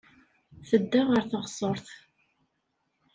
Tedda 0.67 1.01
ɣer 1.09 1.23
teɣsert. 1.31 1.87